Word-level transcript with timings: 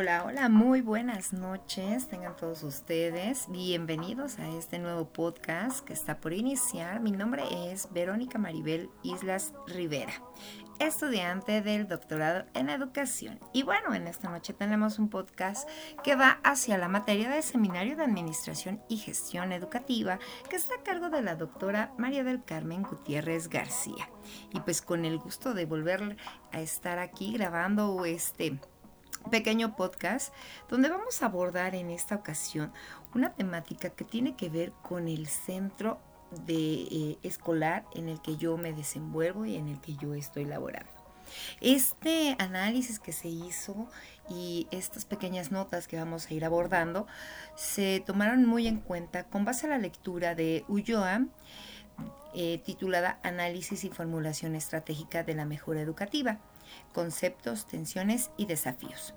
Hola, 0.00 0.24
hola, 0.24 0.48
muy 0.48 0.80
buenas 0.80 1.34
noches. 1.34 2.08
Tengan 2.08 2.34
todos 2.34 2.62
ustedes 2.62 3.44
bienvenidos 3.50 4.38
a 4.38 4.48
este 4.48 4.78
nuevo 4.78 5.12
podcast 5.12 5.84
que 5.84 5.92
está 5.92 6.22
por 6.22 6.32
iniciar. 6.32 7.00
Mi 7.00 7.10
nombre 7.10 7.42
es 7.70 7.86
Verónica 7.92 8.38
Maribel 8.38 8.88
Islas 9.02 9.52
Rivera, 9.66 10.14
estudiante 10.78 11.60
del 11.60 11.86
doctorado 11.86 12.46
en 12.54 12.70
educación. 12.70 13.40
Y 13.52 13.62
bueno, 13.62 13.92
en 13.92 14.06
esta 14.06 14.30
noche 14.30 14.54
tenemos 14.54 14.98
un 14.98 15.10
podcast 15.10 15.68
que 16.02 16.16
va 16.16 16.40
hacia 16.44 16.78
la 16.78 16.88
materia 16.88 17.28
de 17.28 17.42
Seminario 17.42 17.94
de 17.94 18.04
Administración 18.04 18.80
y 18.88 18.96
Gestión 18.96 19.52
Educativa 19.52 20.18
que 20.48 20.56
está 20.56 20.76
a 20.76 20.82
cargo 20.82 21.10
de 21.10 21.20
la 21.20 21.36
doctora 21.36 21.92
María 21.98 22.24
del 22.24 22.42
Carmen 22.42 22.84
Gutiérrez 22.84 23.50
García. 23.50 24.08
Y 24.50 24.60
pues 24.60 24.80
con 24.80 25.04
el 25.04 25.18
gusto 25.18 25.52
de 25.52 25.66
volver 25.66 26.16
a 26.52 26.60
estar 26.62 26.98
aquí 26.98 27.34
grabando 27.34 28.06
este 28.06 28.58
pequeño 29.30 29.76
podcast 29.76 30.32
donde 30.68 30.88
vamos 30.88 31.22
a 31.22 31.26
abordar 31.26 31.74
en 31.74 31.90
esta 31.90 32.14
ocasión 32.14 32.72
una 33.14 33.32
temática 33.34 33.90
que 33.90 34.04
tiene 34.04 34.36
que 34.36 34.48
ver 34.48 34.72
con 34.82 35.08
el 35.08 35.26
centro 35.26 35.98
de 36.46 36.82
eh, 36.90 37.18
escolar 37.22 37.84
en 37.94 38.08
el 38.08 38.20
que 38.22 38.36
yo 38.36 38.56
me 38.56 38.72
desenvuelvo 38.72 39.46
y 39.46 39.56
en 39.56 39.68
el 39.68 39.80
que 39.80 39.96
yo 39.96 40.14
estoy 40.14 40.44
laborando. 40.44 40.90
Este 41.60 42.34
análisis 42.38 42.98
que 42.98 43.12
se 43.12 43.28
hizo 43.28 43.88
y 44.28 44.66
estas 44.70 45.04
pequeñas 45.04 45.52
notas 45.52 45.86
que 45.86 45.96
vamos 45.96 46.26
a 46.26 46.34
ir 46.34 46.44
abordando 46.44 47.06
se 47.56 48.02
tomaron 48.04 48.46
muy 48.46 48.66
en 48.66 48.78
cuenta 48.78 49.24
con 49.24 49.44
base 49.44 49.66
a 49.66 49.70
la 49.70 49.78
lectura 49.78 50.34
de 50.34 50.64
Ulloa 50.68 51.26
eh, 52.34 52.58
titulada 52.64 53.18
Análisis 53.22 53.84
y 53.84 53.90
Formulación 53.90 54.54
Estratégica 54.54 55.22
de 55.22 55.34
la 55.34 55.44
Mejora 55.44 55.80
Educativa 55.80 56.38
conceptos, 56.92 57.66
tensiones 57.66 58.30
y 58.36 58.46
desafíos. 58.46 59.14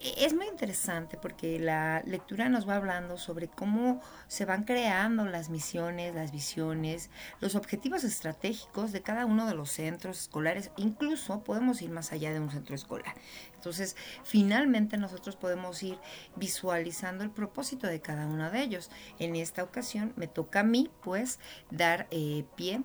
E-, 0.00 0.24
es 0.24 0.34
muy 0.34 0.46
interesante 0.46 1.18
porque 1.20 1.58
la 1.58 2.02
lectura 2.06 2.48
nos 2.48 2.68
va 2.68 2.76
hablando 2.76 3.18
sobre 3.18 3.48
cómo 3.48 4.00
se 4.26 4.44
van 4.44 4.64
creando 4.64 5.24
las 5.26 5.50
misiones, 5.50 6.14
las 6.14 6.32
visiones, 6.32 7.10
los 7.40 7.54
objetivos 7.54 8.04
estratégicos 8.04 8.92
de 8.92 9.02
cada 9.02 9.26
uno 9.26 9.46
de 9.46 9.54
los 9.54 9.70
centros 9.70 10.20
escolares. 10.20 10.70
Incluso 10.76 11.44
podemos 11.44 11.82
ir 11.82 11.90
más 11.90 12.12
allá 12.12 12.32
de 12.32 12.40
un 12.40 12.50
centro 12.50 12.74
escolar. 12.74 13.14
Entonces, 13.54 13.96
finalmente 14.24 14.96
nosotros 14.96 15.36
podemos 15.36 15.82
ir 15.82 15.98
visualizando 16.36 17.22
el 17.24 17.30
propósito 17.30 17.86
de 17.86 18.00
cada 18.00 18.26
uno 18.26 18.50
de 18.50 18.62
ellos. 18.62 18.90
En 19.18 19.36
esta 19.36 19.62
ocasión 19.62 20.12
me 20.16 20.26
toca 20.26 20.60
a 20.60 20.64
mí, 20.64 20.90
pues, 21.02 21.38
dar 21.70 22.08
eh, 22.10 22.44
pie 22.56 22.82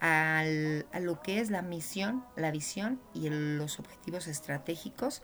lo 0.00 1.22
que 1.22 1.40
es 1.40 1.50
la 1.50 1.62
misión, 1.62 2.24
la 2.36 2.50
visión 2.50 3.00
y 3.14 3.28
los 3.30 3.78
objetivos 3.78 4.26
estratégicos 4.26 5.22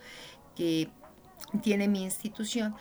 que 0.54 0.90
tiene 1.62 1.88
mi 1.88 2.02
institución. 2.02 2.74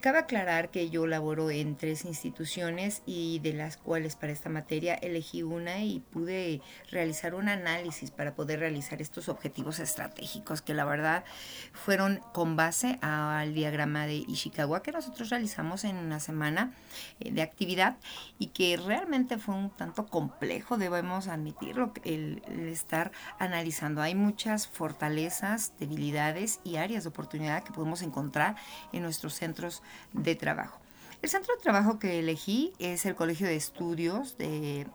Cabe 0.00 0.18
aclarar 0.18 0.70
que 0.70 0.90
yo 0.90 1.06
laboro 1.06 1.50
en 1.50 1.76
tres 1.76 2.04
instituciones 2.04 3.02
y 3.06 3.38
de 3.38 3.54
las 3.54 3.78
cuales 3.78 4.16
para 4.16 4.32
esta 4.32 4.50
materia 4.50 4.94
elegí 4.94 5.42
una 5.42 5.82
y 5.82 6.00
pude 6.00 6.60
realizar 6.90 7.34
un 7.34 7.48
análisis 7.48 8.10
para 8.10 8.34
poder 8.34 8.60
realizar 8.60 9.00
estos 9.00 9.28
objetivos 9.28 9.78
estratégicos 9.78 10.60
que 10.60 10.74
la 10.74 10.84
verdad 10.84 11.24
fueron 11.72 12.20
con 12.32 12.54
base 12.54 12.98
al 13.00 13.54
diagrama 13.54 14.06
de 14.06 14.16
Ishikawa 14.28 14.82
que 14.82 14.92
nosotros 14.92 15.30
realizamos 15.30 15.84
en 15.84 15.96
una 15.96 16.20
semana 16.20 16.72
eh, 17.20 17.32
de 17.32 17.42
actividad 17.42 17.96
y 18.38 18.48
que 18.48 18.76
realmente 18.76 19.38
fue 19.38 19.54
un 19.54 19.70
tanto 19.70 20.06
complejo, 20.06 20.76
debemos 20.76 21.28
admitirlo, 21.28 21.92
el, 22.04 22.42
el 22.46 22.68
estar 22.68 23.10
analizando. 23.38 24.02
Hay 24.02 24.14
muchas 24.14 24.68
fortalezas, 24.68 25.72
debilidades 25.78 26.60
y 26.62 26.76
áreas 26.76 27.04
de 27.04 27.08
oportunidad 27.08 27.64
que 27.64 27.72
podemos 27.72 27.91
encontrar 28.00 28.56
en 28.92 29.02
nuestros 29.02 29.34
centros 29.34 29.82
de 30.14 30.34
trabajo. 30.34 30.80
El 31.20 31.28
centro 31.28 31.54
de 31.54 31.62
trabajo 31.62 31.98
que 31.98 32.18
elegí 32.18 32.72
es 32.78 33.04
el 33.04 33.14
Colegio 33.14 33.46
de 33.46 33.56
Estudios 33.56 34.38
de 34.38 34.86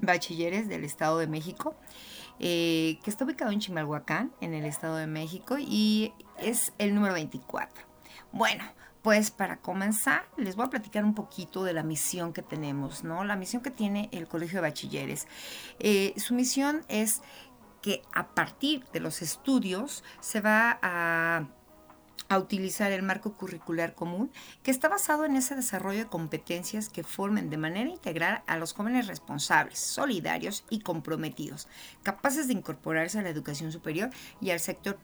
Bachilleres 0.00 0.68
del 0.68 0.84
Estado 0.84 1.18
de 1.18 1.26
México, 1.26 1.74
eh, 2.38 2.98
que 3.02 3.10
está 3.10 3.24
ubicado 3.24 3.50
en 3.50 3.60
Chimalhuacán, 3.60 4.32
en 4.40 4.54
el 4.54 4.64
Estado 4.64 4.96
de 4.96 5.06
México, 5.06 5.56
y 5.58 6.14
es 6.38 6.72
el 6.78 6.94
número 6.94 7.14
24. 7.14 7.84
Bueno, 8.32 8.64
pues 9.02 9.30
para 9.30 9.58
comenzar, 9.58 10.24
les 10.36 10.56
voy 10.56 10.66
a 10.66 10.70
platicar 10.70 11.04
un 11.04 11.14
poquito 11.14 11.64
de 11.64 11.72
la 11.72 11.82
misión 11.82 12.32
que 12.32 12.42
tenemos, 12.42 13.04
¿no? 13.04 13.24
La 13.24 13.36
misión 13.36 13.60
que 13.60 13.70
tiene 13.70 14.08
el 14.12 14.28
Colegio 14.28 14.56
de 14.56 14.68
Bachilleres. 14.68 15.26
Eh, 15.80 16.14
su 16.16 16.34
misión 16.34 16.84
es 16.88 17.20
que 17.82 18.02
a 18.12 18.28
partir 18.28 18.84
de 18.92 19.00
los 19.00 19.20
estudios 19.20 20.04
se 20.20 20.40
va 20.40 20.78
a 20.82 21.48
a 22.28 22.38
utilizar 22.38 22.92
el 22.92 23.02
marco 23.02 23.34
curricular 23.34 23.94
común 23.94 24.30
que 24.62 24.70
está 24.70 24.88
basado 24.88 25.24
en 25.24 25.36
ese 25.36 25.54
desarrollo 25.54 25.98
de 25.98 26.06
competencias 26.06 26.88
que 26.88 27.04
formen 27.04 27.50
de 27.50 27.58
manera 27.58 27.90
integral 27.90 28.42
a 28.46 28.56
los 28.56 28.72
jóvenes 28.72 29.06
responsables, 29.06 29.78
solidarios 29.78 30.64
y 30.70 30.80
comprometidos, 30.80 31.68
capaces 32.02 32.46
de 32.46 32.54
incorporarse 32.54 33.18
a 33.18 33.22
la 33.22 33.28
educación 33.28 33.72
superior 33.72 34.10
y 34.40 34.50
al 34.50 34.60
sector 34.60 34.98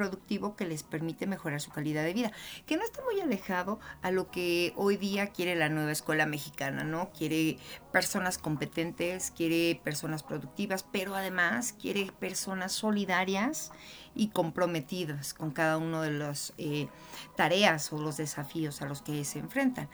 productivo 0.00 0.56
que 0.56 0.64
les 0.64 0.82
permite 0.82 1.26
mejorar 1.26 1.60
su 1.60 1.70
calidad 1.70 2.02
de 2.02 2.14
vida, 2.14 2.32
que 2.64 2.78
no 2.78 2.82
está 2.82 3.02
muy 3.04 3.20
alejado 3.20 3.78
a 4.00 4.10
lo 4.10 4.30
que 4.30 4.72
hoy 4.76 4.96
día 4.96 5.26
quiere 5.26 5.54
la 5.56 5.68
nueva 5.68 5.92
escuela 5.92 6.24
mexicana, 6.24 6.84
¿no? 6.84 7.10
Quiere 7.10 7.58
personas 7.92 8.38
competentes, 8.38 9.30
quiere 9.30 9.78
personas 9.84 10.22
productivas, 10.22 10.86
pero 10.90 11.14
además 11.14 11.74
quiere 11.74 12.10
personas 12.18 12.72
solidarias 12.72 13.72
y 14.14 14.28
comprometidas 14.28 15.34
con 15.34 15.50
cada 15.50 15.76
una 15.76 16.00
de 16.00 16.12
las 16.12 16.54
eh, 16.56 16.88
tareas 17.36 17.92
o 17.92 17.98
los 17.98 18.16
desafíos 18.16 18.80
a 18.80 18.86
los 18.86 19.02
que 19.02 19.22
se 19.26 19.38
enfrentan. 19.38 19.90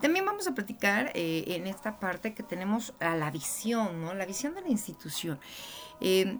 También 0.00 0.24
vamos 0.24 0.48
a 0.48 0.54
platicar 0.54 1.12
eh, 1.14 1.44
en 1.48 1.66
esta 1.66 2.00
parte 2.00 2.32
que 2.32 2.42
tenemos 2.42 2.94
a 2.98 3.14
la 3.14 3.30
visión, 3.30 4.00
¿no? 4.00 4.14
La 4.14 4.24
visión 4.24 4.54
de 4.54 4.62
la 4.62 4.68
institución. 4.68 5.38
Eh, 6.00 6.38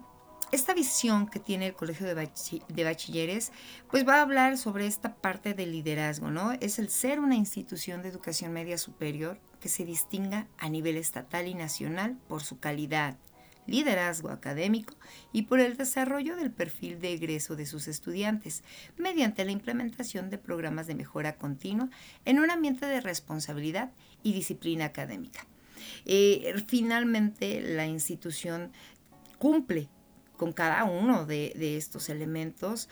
esta 0.51 0.73
visión 0.73 1.27
que 1.27 1.39
tiene 1.39 1.67
el 1.67 1.73
Colegio 1.73 2.05
de, 2.07 2.83
Bachilleres, 2.83 3.51
pues 3.89 4.07
va 4.07 4.15
a 4.15 4.21
hablar 4.21 4.57
sobre 4.57 4.87
esta 4.87 5.15
parte 5.15 5.53
del 5.53 5.71
liderazgo, 5.71 6.31
¿no? 6.31 6.53
Es 6.53 6.79
el 6.79 6.89
ser 6.89 7.19
una 7.19 7.35
institución 7.35 8.01
de 8.01 8.09
educación 8.09 8.53
media 8.53 8.77
superior 8.77 9.39
que 9.59 9.69
se 9.69 9.85
distinga 9.85 10.47
a 10.57 10.69
nivel 10.69 10.97
estatal 10.97 11.47
y 11.47 11.55
nacional 11.55 12.17
por 12.27 12.43
su 12.43 12.59
calidad, 12.59 13.17
liderazgo 13.67 14.29
académico 14.29 14.95
y 15.33 15.43
por 15.43 15.59
el 15.59 15.75
desarrollo 15.75 16.35
del 16.35 16.51
perfil 16.51 16.99
de 16.99 17.13
egreso 17.13 17.55
de 17.55 17.65
sus 17.65 17.87
estudiantes, 17.87 18.63
mediante 18.97 19.43
la 19.43 19.51
implementación 19.51 20.29
de 20.29 20.37
programas 20.37 20.87
de 20.87 20.95
mejora 20.95 21.35
continua 21.35 21.89
en 22.25 22.39
un 22.39 22.51
ambiente 22.51 22.85
de 22.85 23.01
responsabilidad 23.01 23.91
y 24.21 24.33
disciplina 24.33 24.85
académica. 24.85 25.45
Eh, 26.05 26.53
finalmente, 26.67 27.61
la 27.61 27.87
institución 27.87 28.71
cumple 29.39 29.89
con 30.37 30.53
cada 30.53 30.83
uno 30.83 31.25
de, 31.25 31.77
estos 31.77 32.09
elementos. 32.09 32.89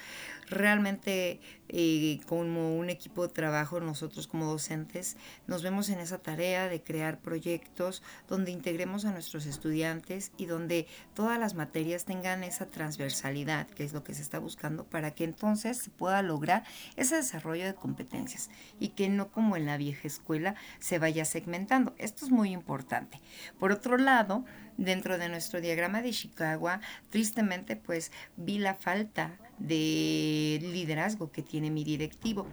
Realmente 0.49 1.39
eh, 1.69 2.19
como 2.27 2.77
un 2.77 2.89
equipo 2.89 3.25
de 3.27 3.33
trabajo, 3.33 3.79
nosotros 3.79 4.27
como 4.27 4.45
docentes 4.45 5.17
nos 5.47 5.63
vemos 5.63 5.89
en 5.89 5.99
esa 5.99 6.19
tarea 6.19 6.67
de 6.67 6.83
crear 6.83 7.19
proyectos 7.19 8.03
donde 8.27 8.51
integremos 8.51 9.05
a 9.05 9.11
nuestros 9.11 9.45
estudiantes 9.45 10.31
y 10.37 10.45
donde 10.45 10.87
todas 11.13 11.39
las 11.39 11.55
materias 11.55 12.05
tengan 12.05 12.43
esa 12.43 12.67
transversalidad, 12.67 13.67
que 13.67 13.83
es 13.83 13.93
lo 13.93 14.03
que 14.03 14.13
se 14.13 14.21
está 14.21 14.39
buscando, 14.39 14.83
para 14.83 15.11
que 15.11 15.23
entonces 15.23 15.77
se 15.77 15.89
pueda 15.89 16.21
lograr 16.21 16.63
ese 16.95 17.15
desarrollo 17.15 17.65
de 17.65 17.75
competencias 17.75 18.49
y 18.79 18.89
que 18.89 19.09
no 19.09 19.31
como 19.31 19.55
en 19.55 19.65
la 19.65 19.77
vieja 19.77 20.07
escuela 20.07 20.55
se 20.79 20.99
vaya 20.99 21.25
segmentando. 21.25 21.95
Esto 21.97 22.25
es 22.25 22.31
muy 22.31 22.51
importante. 22.51 23.19
Por 23.59 23.71
otro 23.71 23.97
lado, 23.97 24.45
dentro 24.77 25.17
de 25.17 25.29
nuestro 25.29 25.61
diagrama 25.61 26.01
de 26.01 26.11
Chicago, 26.11 26.69
tristemente 27.09 27.75
pues 27.75 28.11
vi 28.37 28.59
la 28.59 28.75
falta 28.75 29.37
de 29.57 30.59
liderazgo 30.61 31.31
que 31.31 31.41
tiene 31.41 31.69
mi 31.69 31.83
directivo. 31.83 32.47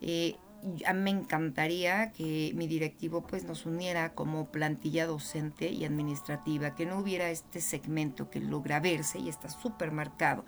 Eh, 0.00 0.36
me 0.94 1.10
encantaría 1.10 2.12
que 2.12 2.52
mi 2.54 2.66
directivo 2.66 3.26
pues 3.26 3.44
nos 3.44 3.66
uniera 3.66 4.14
como 4.14 4.46
plantilla 4.50 5.06
docente 5.06 5.70
y 5.70 5.84
administrativa, 5.84 6.74
que 6.74 6.86
no 6.86 6.98
hubiera 6.98 7.30
este 7.30 7.60
segmento 7.60 8.30
que 8.30 8.40
logra 8.40 8.80
verse 8.80 9.18
y 9.18 9.28
está 9.28 9.48
súper 9.48 9.92
marcado. 9.92 10.44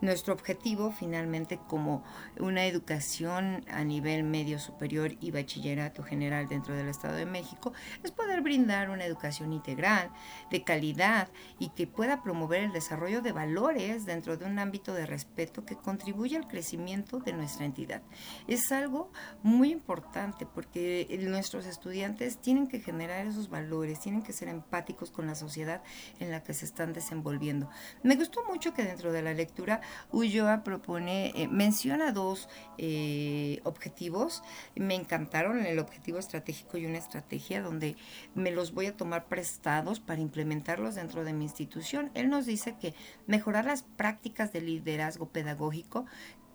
Nuestro 0.00 0.32
objetivo 0.32 0.92
finalmente 0.92 1.58
como 1.66 2.04
una 2.38 2.66
educación 2.66 3.64
a 3.68 3.82
nivel 3.84 4.22
medio 4.22 4.58
superior 4.58 5.16
y 5.20 5.32
bachillerato 5.32 6.02
general 6.02 6.48
dentro 6.48 6.74
del 6.74 6.88
Estado 6.88 7.16
de 7.16 7.26
México 7.26 7.72
es 8.04 8.12
poder 8.12 8.40
brindar 8.40 8.90
una 8.90 9.04
educación 9.04 9.52
integral, 9.52 10.10
de 10.50 10.62
calidad 10.62 11.28
y 11.58 11.70
que 11.70 11.86
pueda 11.88 12.22
promover 12.22 12.62
el 12.62 12.72
desarrollo 12.72 13.22
de 13.22 13.32
valores 13.32 14.06
dentro 14.06 14.36
de 14.36 14.44
un 14.44 14.58
ámbito 14.58 14.94
de 14.94 15.04
respeto 15.04 15.64
que 15.64 15.76
contribuya 15.76 16.38
al 16.38 16.48
crecimiento 16.48 17.18
de 17.18 17.32
nuestra 17.32 17.66
entidad. 17.66 18.02
Es 18.46 18.70
algo 18.70 19.10
muy 19.42 19.57
muy 19.58 19.72
importante 19.72 20.46
porque 20.46 21.18
nuestros 21.20 21.66
estudiantes 21.66 22.38
tienen 22.38 22.68
que 22.68 22.78
generar 22.78 23.26
esos 23.26 23.50
valores, 23.50 23.98
tienen 23.98 24.22
que 24.22 24.32
ser 24.32 24.46
empáticos 24.46 25.10
con 25.10 25.26
la 25.26 25.34
sociedad 25.34 25.82
en 26.20 26.30
la 26.30 26.44
que 26.44 26.54
se 26.54 26.64
están 26.64 26.92
desenvolviendo. 26.92 27.68
Me 28.04 28.14
gustó 28.14 28.44
mucho 28.44 28.72
que 28.72 28.84
dentro 28.84 29.12
de 29.12 29.20
la 29.20 29.34
lectura 29.34 29.80
Ulloa 30.12 30.62
propone, 30.62 31.32
eh, 31.34 31.48
menciona 31.48 32.12
dos 32.12 32.48
eh, 32.78 33.60
objetivos, 33.64 34.44
me 34.76 34.94
encantaron 34.94 35.66
el 35.66 35.80
objetivo 35.80 36.18
estratégico 36.18 36.78
y 36.78 36.86
una 36.86 36.98
estrategia 36.98 37.60
donde 37.60 37.96
me 38.36 38.52
los 38.52 38.72
voy 38.72 38.86
a 38.86 38.96
tomar 38.96 39.26
prestados 39.26 39.98
para 39.98 40.20
implementarlos 40.20 40.94
dentro 40.94 41.24
de 41.24 41.32
mi 41.32 41.44
institución. 41.44 42.12
Él 42.14 42.30
nos 42.30 42.46
dice 42.46 42.76
que 42.80 42.94
mejorar 43.26 43.64
las 43.64 43.82
prácticas 43.82 44.52
de 44.52 44.60
liderazgo 44.60 45.30
pedagógico 45.30 46.06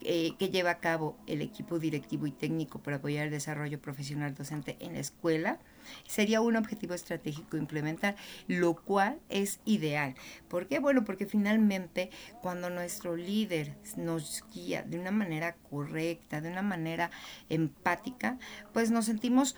eh, 0.05 0.35
que 0.37 0.49
lleva 0.49 0.71
a 0.71 0.79
cabo 0.79 1.17
el 1.27 1.41
equipo 1.41 1.79
directivo 1.79 2.27
y 2.27 2.31
técnico 2.31 2.79
para 2.79 2.97
apoyar 2.97 3.25
el 3.25 3.31
desarrollo 3.31 3.81
profesional 3.81 4.33
docente 4.35 4.77
en 4.79 4.93
la 4.93 4.99
escuela. 4.99 5.59
Sería 6.07 6.41
un 6.41 6.55
objetivo 6.55 6.93
estratégico 6.93 7.57
implementar, 7.57 8.15
lo 8.47 8.75
cual 8.75 9.19
es 9.29 9.59
ideal. 9.65 10.15
¿Por 10.47 10.67
qué? 10.67 10.79
Bueno, 10.79 11.03
porque 11.03 11.25
finalmente 11.25 12.09
cuando 12.41 12.69
nuestro 12.69 13.15
líder 13.15 13.75
nos 13.97 14.43
guía 14.53 14.83
de 14.83 14.99
una 14.99 15.11
manera 15.11 15.55
correcta, 15.69 16.41
de 16.41 16.49
una 16.49 16.61
manera 16.61 17.11
empática, 17.49 18.37
pues 18.73 18.91
nos 18.91 19.05
sentimos 19.05 19.55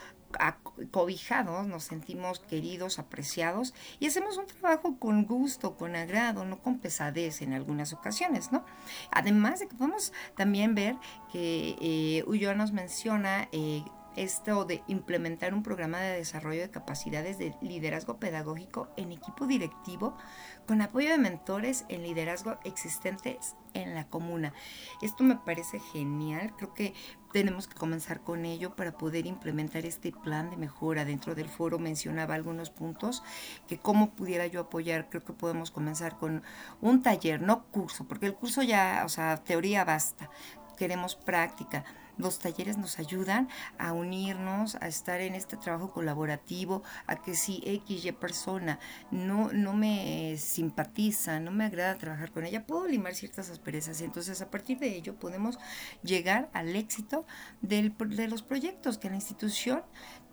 cobijados, 0.91 1.67
nos 1.67 1.83
sentimos 1.83 2.39
queridos, 2.39 2.99
apreciados 2.99 3.73
y 3.99 4.07
hacemos 4.07 4.37
un 4.37 4.47
trabajo 4.47 4.97
con 4.99 5.25
gusto, 5.25 5.75
con 5.77 5.95
agrado, 5.95 6.45
no 6.45 6.59
con 6.59 6.79
pesadez 6.79 7.41
en 7.41 7.53
algunas 7.53 7.93
ocasiones, 7.93 8.51
¿no? 8.51 8.65
Además 9.11 9.59
de 9.59 9.67
que 9.67 9.75
podemos 9.75 10.13
también 10.35 10.75
ver 10.75 10.95
que 11.31 11.75
eh, 11.79 12.55
nos 12.55 12.71
menciona 12.71 13.47
eh, 13.51 13.83
esto 14.15 14.65
de 14.65 14.83
implementar 14.87 15.53
un 15.53 15.63
programa 15.63 15.99
de 15.99 16.17
desarrollo 16.17 16.61
de 16.61 16.69
capacidades 16.69 17.37
de 17.37 17.55
liderazgo 17.61 18.17
pedagógico 18.19 18.89
en 18.97 19.11
equipo 19.11 19.47
directivo 19.47 20.17
con 20.65 20.81
apoyo 20.81 21.09
de 21.09 21.17
mentores 21.17 21.85
en 21.89 22.03
liderazgo 22.03 22.57
existentes 22.63 23.55
en 23.73 23.93
la 23.93 24.07
comuna. 24.07 24.53
Esto 25.01 25.23
me 25.23 25.35
parece 25.35 25.79
genial, 25.79 26.55
creo 26.55 26.73
que 26.73 26.93
tenemos 27.33 27.67
que 27.67 27.75
comenzar 27.75 28.21
con 28.21 28.45
ello 28.45 28.75
para 28.75 28.97
poder 28.97 29.25
implementar 29.25 29.85
este 29.85 30.11
plan 30.11 30.49
de 30.49 30.57
mejora. 30.57 31.05
Dentro 31.05 31.35
del 31.35 31.49
foro 31.49 31.77
mencionaba 31.77 32.35
algunos 32.35 32.69
puntos 32.69 33.23
que 33.67 33.77
cómo 33.77 34.11
pudiera 34.11 34.47
yo 34.47 34.61
apoyar, 34.61 35.09
creo 35.09 35.23
que 35.23 35.33
podemos 35.33 35.71
comenzar 35.71 36.17
con 36.17 36.43
un 36.81 37.03
taller, 37.03 37.41
no 37.41 37.65
curso, 37.65 38.07
porque 38.07 38.25
el 38.25 38.35
curso 38.35 38.63
ya, 38.63 39.03
o 39.05 39.09
sea, 39.09 39.43
teoría 39.43 39.83
basta, 39.83 40.29
queremos 40.77 41.15
práctica 41.15 41.83
los 42.17 42.39
talleres 42.39 42.77
nos 42.77 42.99
ayudan 42.99 43.49
a 43.77 43.93
unirnos, 43.93 44.75
a 44.75 44.87
estar 44.87 45.21
en 45.21 45.35
este 45.35 45.57
trabajo 45.57 45.91
colaborativo, 45.91 46.83
a 47.07 47.15
que 47.15 47.35
si 47.35 47.61
X, 47.65 48.13
persona 48.13 48.79
no, 49.11 49.51
no 49.51 49.73
me 49.73 50.37
simpatiza, 50.37 51.39
no 51.39 51.51
me 51.51 51.65
agrada 51.65 51.97
trabajar 51.97 52.31
con 52.31 52.45
ella, 52.45 52.65
puedo 52.65 52.87
limar 52.87 53.15
ciertas 53.15 53.49
asperezas. 53.49 54.01
Y 54.01 54.05
entonces 54.05 54.41
a 54.41 54.49
partir 54.49 54.79
de 54.79 54.95
ello 54.95 55.15
podemos 55.15 55.57
llegar 56.03 56.49
al 56.53 56.75
éxito 56.75 57.25
del, 57.61 57.95
de 57.97 58.27
los 58.27 58.41
proyectos 58.41 58.97
que 58.97 59.09
la 59.09 59.15
institución 59.15 59.83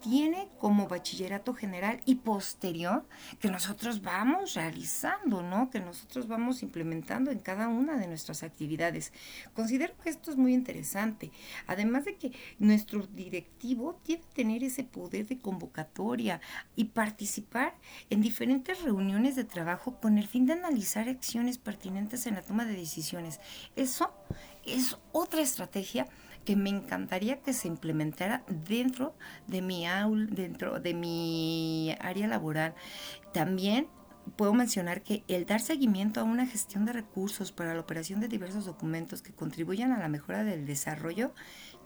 tiene 0.02 0.48
como 0.58 0.88
bachillerato 0.88 1.54
general 1.54 2.00
y 2.04 2.16
posterior 2.16 3.06
que 3.40 3.50
nosotros 3.50 4.02
vamos 4.02 4.54
realizando, 4.54 5.42
¿no? 5.42 5.70
Que 5.70 5.80
nosotros 5.80 6.26
vamos 6.28 6.62
implementando 6.62 7.30
en 7.30 7.38
cada 7.38 7.68
una 7.68 7.96
de 7.96 8.08
nuestras 8.08 8.42
actividades. 8.42 9.12
Considero 9.54 9.94
que 10.02 10.10
esto 10.10 10.30
es 10.30 10.36
muy 10.36 10.52
interesante. 10.52 11.30
Además 11.66 12.04
de 12.04 12.16
que 12.16 12.32
nuestro 12.58 13.06
directivo 13.06 14.00
que 14.04 14.20
tener 14.34 14.64
ese 14.64 14.84
poder 14.84 15.26
de 15.26 15.38
convocatoria 15.38 16.40
y 16.74 16.86
participar 16.86 17.74
en 18.10 18.20
diferentes 18.20 18.82
reuniones 18.82 19.36
de 19.36 19.44
trabajo 19.44 20.00
con 20.00 20.18
el 20.18 20.26
fin 20.26 20.46
de 20.46 20.54
analizar 20.54 21.08
acciones 21.08 21.58
pertinentes 21.58 22.26
en 22.26 22.34
la 22.34 22.42
toma 22.42 22.64
de 22.64 22.74
decisiones. 22.74 23.40
Eso 23.76 24.12
es 24.64 24.98
otra 25.12 25.40
estrategia 25.40 26.06
que 26.44 26.56
me 26.56 26.70
encantaría 26.70 27.40
que 27.40 27.52
se 27.52 27.68
implementara 27.68 28.44
dentro 28.48 29.14
de 29.46 29.62
mi 29.62 29.86
aula, 29.86 30.26
dentro 30.30 30.80
de 30.80 30.94
mi 30.94 31.94
área 32.00 32.26
laboral. 32.26 32.74
También 33.32 33.88
puedo 34.36 34.54
mencionar 34.54 35.02
que 35.02 35.24
el 35.28 35.46
dar 35.46 35.60
seguimiento 35.60 36.20
a 36.20 36.24
una 36.24 36.46
gestión 36.46 36.84
de 36.84 36.92
recursos 36.92 37.52
para 37.52 37.74
la 37.74 37.80
operación 37.80 38.20
de 38.20 38.28
diversos 38.28 38.64
documentos 38.64 39.22
que 39.22 39.32
contribuyan 39.32 39.92
a 39.92 39.98
la 39.98 40.08
mejora 40.08 40.44
del 40.44 40.66
desarrollo 40.66 41.32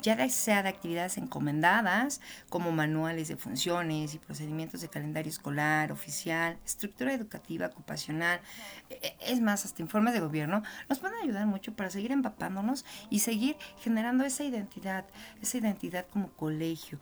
ya 0.06 0.28
sea 0.28 0.62
de 0.62 0.68
actividades 0.68 1.18
encomendadas, 1.18 2.20
como 2.48 2.70
manuales 2.70 3.26
de 3.26 3.36
funciones 3.36 4.14
y 4.14 4.18
procedimientos 4.18 4.80
de 4.80 4.88
calendario 4.88 5.28
escolar, 5.28 5.90
oficial, 5.90 6.58
estructura 6.64 7.12
educativa, 7.12 7.66
ocupacional, 7.66 8.40
e, 8.88 8.94
e, 9.02 9.16
es 9.32 9.40
más, 9.40 9.64
hasta 9.64 9.82
informes 9.82 10.14
de 10.14 10.20
gobierno, 10.20 10.62
nos 10.88 11.00
pueden 11.00 11.18
ayudar 11.20 11.46
mucho 11.46 11.74
para 11.74 11.90
seguir 11.90 12.12
empapándonos 12.12 12.84
y 13.10 13.18
seguir 13.18 13.56
generando 13.82 14.24
esa 14.24 14.44
identidad, 14.44 15.06
esa 15.42 15.58
identidad 15.58 16.06
como 16.06 16.28
colegio, 16.28 17.00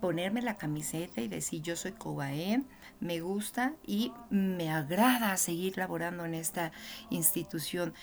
ponerme 0.00 0.42
la 0.42 0.56
camiseta 0.56 1.20
y 1.20 1.28
decir 1.28 1.62
yo 1.62 1.76
soy 1.76 1.92
COBAE, 1.92 2.64
me 3.00 3.20
gusta 3.20 3.74
y 3.86 4.12
me 4.30 4.70
agrada 4.70 5.36
seguir 5.36 5.76
laborando 5.76 6.24
en 6.24 6.34
esta 6.34 6.72
institución. 7.10 7.94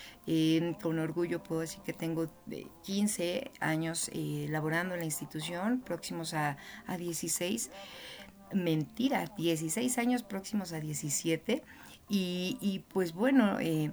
con 0.82 0.98
orgullo 0.98 1.42
puedo 1.42 1.62
decir 1.62 1.80
que 1.82 1.92
tengo 1.92 2.28
15 2.82 3.50
años 3.60 4.10
eh, 4.12 4.46
laborando 4.50 4.94
en 4.94 5.00
la 5.00 5.06
institución, 5.06 5.80
próximos 5.80 6.34
a, 6.34 6.56
16. 6.98 7.70
Mentira, 8.52 9.26
16 9.36 9.98
años 9.98 10.22
próximos 10.22 10.72
a 10.72 10.80
17. 10.80 11.62
Y, 12.10 12.84
pues 12.92 13.12
bueno, 13.12 13.60
eh, 13.60 13.92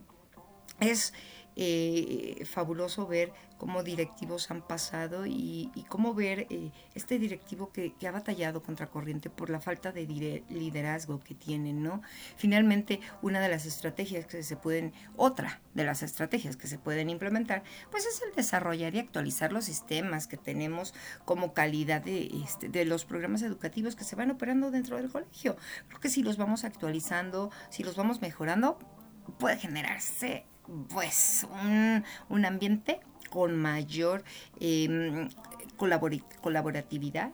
es 0.79 1.13
eh, 1.55 2.45
fabuloso 2.45 3.07
ver 3.07 3.31
cómo 3.57 3.83
directivos 3.83 4.51
han 4.51 4.61
pasado 4.61 5.25
y, 5.25 5.71
cómo 5.87 6.13
ver 6.13 6.47
eh, 6.49 6.71
este 6.93 7.17
directivo 7.19 7.71
que, 7.71 7.93
ha 8.05 8.11
batallado 8.11 8.61
contra 8.61 8.87
corriente 8.87 9.29
por 9.29 9.49
la 9.49 9.59
falta 9.59 9.91
de 9.91 10.05
liderazgo 10.49 11.19
que 11.21 11.33
tienen, 11.33 11.81
¿no? 11.81 12.01
Finalmente, 12.35 12.99
una 13.21 13.39
de 13.39 13.49
las 13.49 13.65
estrategias 13.65 14.25
que 14.25 14.43
se 14.43 14.55
pueden, 14.57 14.93
otra 15.15 15.61
de 15.73 15.85
las 15.85 16.03
estrategias 16.03 16.57
que 16.57 16.67
se 16.67 16.77
pueden 16.77 17.09
implementar, 17.09 17.63
pues 17.89 18.05
es 18.05 18.21
el 18.21 18.35
desarrollar 18.35 18.93
y 18.93 18.99
actualizar 18.99 19.51
los 19.51 19.65
sistemas 19.65 20.27
que 20.27 20.37
tenemos 20.37 20.93
como 21.23 21.53
calidad 21.53 22.01
de, 22.01 22.29
este, 22.43 22.69
de 22.69 22.85
los 22.85 23.05
programas 23.05 23.41
educativos 23.41 23.95
que 23.95 24.03
se 24.03 24.15
van 24.15 24.31
operando 24.31 24.71
dentro 24.71 24.97
del 24.97 25.09
colegio. 25.09 25.55
Creo 25.87 25.99
que 25.99 26.09
si 26.09 26.21
los 26.21 26.37
vamos 26.37 26.63
actualizando, 26.63 27.49
si 27.69 27.83
los 27.83 27.95
vamos 27.95 28.21
mejorando, 28.21 28.77
puede 29.39 29.57
generarse 29.57 30.45
pues 30.89 31.47
un, 31.51 32.03
un 32.29 32.45
ambiente 32.45 32.99
con 33.29 33.55
mayor 33.55 34.23
em, 34.59 35.29
colaboratividad 36.41 37.31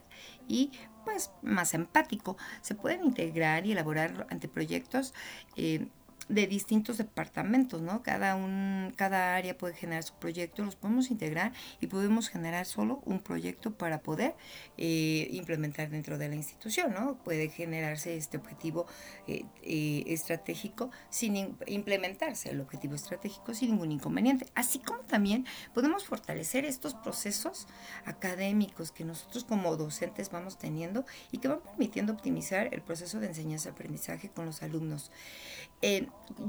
y 0.48 0.72
pues 1.06 1.32
más 1.42 1.74
empático. 1.74 2.38
Se 2.62 2.76
pueden 2.76 3.04
integrar 3.06 3.66
y 3.66 3.72
elaborar 3.72 4.28
anteproyectos 4.30 5.14
eh, 5.56 5.88
de 6.32 6.48
distintos 6.48 6.98
departamentos, 6.98 7.82
¿no? 7.82 8.02
Cada, 8.04 8.36
un, 8.36 8.94
cada 8.96 9.36
área 9.36 9.58
puede 9.58 9.74
generar 9.74 10.04
su 10.04 10.14
proyecto, 10.14 10.64
los 10.64 10.76
podemos 10.76 11.12
integrar 11.12 11.52
y 11.82 11.88
podemos 11.88 12.30
generar 12.30 12.66
solo 12.66 13.02
un 13.06 13.20
proyecto 13.20 13.74
para 13.74 14.02
poder 14.02 14.36
eh, 14.78 15.28
implementar 15.32 15.90
dentro 15.90 16.18
de 16.18 16.30
la 16.30 16.36
institución, 16.36 16.94
¿no? 16.94 17.18
Puede 17.24 17.50
generarse 17.50 18.16
este 18.16 18.38
objetivo 18.38 18.86
eh, 19.28 19.44
eh, 19.64 20.04
estratégico 20.08 20.90
sin 21.10 21.56
implementarse 21.68 22.50
el 22.50 22.62
objetivo 22.62 22.96
estratégico 22.96 23.54
sin 23.54 23.72
ningún 23.72 23.92
inconveniente, 23.92 24.46
así 24.56 24.80
como 24.80 25.02
también 25.02 25.46
podemos 25.74 26.06
fortalecer 26.06 26.64
estos 26.64 26.94
procesos 26.94 27.68
académicos 28.06 28.92
que 28.92 29.04
nosotros 29.04 29.44
como 29.44 29.76
docentes 29.76 30.30
vamos 30.32 30.58
teniendo 30.58 31.06
y 31.32 31.40
que 31.40 31.50
van 31.50 31.60
permitiendo 31.60 32.14
optimizar 32.14 32.74
el 32.74 32.82
proceso 32.82 33.20
de 33.20 33.28
enseñanza-aprendizaje 33.28 34.30
con 34.30 34.46
los 34.46 34.64
alumnos 34.64 35.12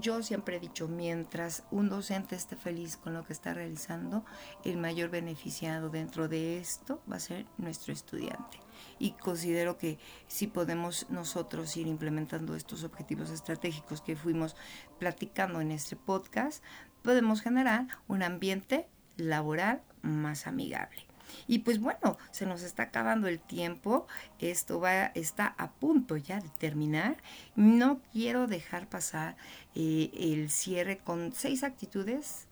yo 0.00 0.22
siempre 0.22 0.56
he 0.56 0.60
dicho, 0.60 0.88
mientras 0.88 1.64
un 1.70 1.88
docente 1.88 2.36
esté 2.36 2.56
feliz 2.56 2.96
con 2.96 3.14
lo 3.14 3.24
que 3.24 3.32
está 3.32 3.54
realizando, 3.54 4.24
el 4.64 4.76
mayor 4.76 5.10
beneficiado 5.10 5.90
dentro 5.90 6.28
de 6.28 6.58
esto 6.58 7.00
va 7.10 7.16
a 7.16 7.20
ser 7.20 7.46
nuestro 7.58 7.92
estudiante. 7.92 8.58
Y 8.98 9.12
considero 9.12 9.78
que 9.78 9.98
si 10.26 10.46
podemos 10.46 11.06
nosotros 11.10 11.76
ir 11.76 11.86
implementando 11.86 12.54
estos 12.54 12.84
objetivos 12.84 13.30
estratégicos 13.30 14.00
que 14.00 14.16
fuimos 14.16 14.56
platicando 14.98 15.60
en 15.60 15.72
este 15.72 15.96
podcast, 15.96 16.62
podemos 17.02 17.40
generar 17.40 17.86
un 18.08 18.22
ambiente 18.22 18.88
laboral 19.16 19.82
más 20.02 20.46
amigable. 20.46 21.11
Y 21.46 21.60
pues 21.60 21.80
bueno, 21.80 22.18
se 22.30 22.46
nos 22.46 22.62
está 22.62 22.84
acabando 22.84 23.28
el 23.28 23.40
tiempo, 23.40 24.06
esto 24.38 24.80
va, 24.80 25.06
está 25.06 25.54
a 25.58 25.72
punto 25.72 26.16
ya 26.16 26.40
de 26.40 26.48
terminar. 26.48 27.16
No 27.56 28.00
quiero 28.12 28.46
dejar 28.46 28.88
pasar 28.88 29.36
eh, 29.74 30.10
el 30.18 30.50
cierre 30.50 30.98
con 30.98 31.32
seis 31.32 31.62
actitudes 31.62 32.48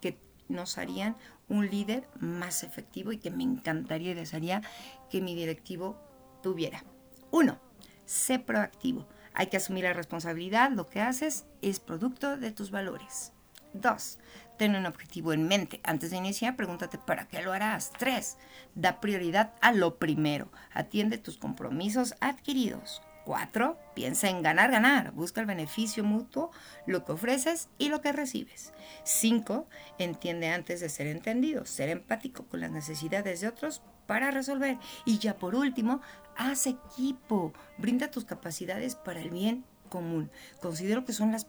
que 0.00 0.18
nos 0.48 0.78
harían 0.78 1.16
un 1.48 1.68
líder 1.68 2.08
más 2.20 2.62
efectivo 2.62 3.12
y 3.12 3.18
que 3.18 3.30
me 3.30 3.44
encantaría 3.44 4.12
y 4.12 4.14
desearía 4.14 4.62
que 5.10 5.20
mi 5.20 5.34
directivo 5.34 5.96
tuviera. 6.42 6.84
Uno, 7.30 7.58
sé 8.04 8.38
proactivo. 8.38 9.06
Hay 9.34 9.46
que 9.48 9.58
asumir 9.58 9.84
la 9.84 9.92
responsabilidad, 9.92 10.70
lo 10.72 10.86
que 10.86 11.00
haces 11.00 11.46
es 11.62 11.80
producto 11.80 12.36
de 12.36 12.50
tus 12.50 12.70
valores. 12.70 13.32
Dos, 13.72 14.18
ten 14.56 14.74
un 14.74 14.86
objetivo 14.86 15.32
en 15.32 15.46
mente. 15.46 15.80
Antes 15.84 16.10
de 16.10 16.16
iniciar, 16.16 16.56
pregúntate 16.56 16.98
para 16.98 17.28
qué 17.28 17.42
lo 17.42 17.52
harás. 17.52 17.92
Tres, 17.98 18.38
da 18.74 19.00
prioridad 19.00 19.52
a 19.60 19.72
lo 19.72 19.98
primero. 19.98 20.50
Atiende 20.72 21.18
tus 21.18 21.38
compromisos 21.38 22.14
adquiridos. 22.20 23.02
Cuatro, 23.24 23.78
piensa 23.94 24.30
en 24.30 24.40
ganar, 24.42 24.70
ganar. 24.70 25.12
Busca 25.12 25.42
el 25.42 25.46
beneficio 25.46 26.02
mutuo, 26.02 26.50
lo 26.86 27.04
que 27.04 27.12
ofreces 27.12 27.68
y 27.76 27.90
lo 27.90 28.00
que 28.00 28.12
recibes. 28.12 28.72
Cinco, 29.04 29.68
entiende 29.98 30.48
antes 30.48 30.80
de 30.80 30.88
ser 30.88 31.08
entendido. 31.08 31.66
Ser 31.66 31.90
empático 31.90 32.46
con 32.46 32.60
las 32.60 32.70
necesidades 32.70 33.42
de 33.42 33.48
otros 33.48 33.82
para 34.06 34.30
resolver. 34.30 34.78
Y 35.04 35.18
ya 35.18 35.36
por 35.36 35.54
último, 35.54 36.00
haz 36.36 36.66
equipo. 36.66 37.52
Brinda 37.76 38.10
tus 38.10 38.24
capacidades 38.24 38.94
para 38.94 39.20
el 39.20 39.28
bien 39.28 39.66
común. 39.90 40.30
Considero 40.62 41.04
que 41.04 41.12
son 41.12 41.30
las 41.30 41.46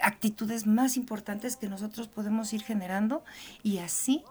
actitudes 0.00 0.66
más 0.66 0.96
importantes 0.96 1.56
que 1.56 1.68
nosotros 1.68 2.08
podemos 2.08 2.52
ir 2.52 2.62
generando 2.62 3.24
y 3.62 3.78
así 3.78 4.24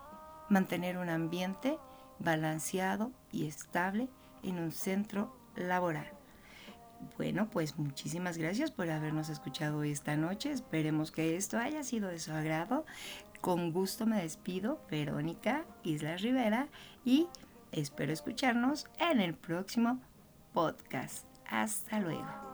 mantener 0.49 0.97
un 0.97 1.09
ambiente 1.09 1.77
balanceado 2.19 3.11
y 3.31 3.47
estable 3.47 4.09
en 4.43 4.59
un 4.59 4.71
centro 4.71 5.35
laboral. 5.55 6.07
Bueno, 7.17 7.49
pues 7.49 7.77
muchísimas 7.77 8.37
gracias 8.37 8.71
por 8.71 8.89
habernos 8.89 9.29
escuchado 9.29 9.83
esta 9.83 10.15
noche. 10.15 10.51
Esperemos 10.51 11.11
que 11.11 11.35
esto 11.35 11.57
haya 11.57 11.83
sido 11.83 12.09
de 12.09 12.19
su 12.19 12.31
agrado. 12.31 12.85
Con 13.41 13.71
gusto 13.71 14.05
me 14.05 14.21
despido, 14.21 14.79
Verónica 14.89 15.65
Isla 15.83 16.17
Rivera, 16.17 16.67
y 17.03 17.27
espero 17.71 18.13
escucharnos 18.13 18.87
en 18.99 19.19
el 19.19 19.33
próximo 19.33 19.99
podcast. 20.53 21.25
Hasta 21.49 21.99
luego. 21.99 22.50